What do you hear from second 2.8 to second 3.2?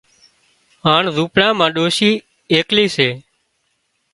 هشي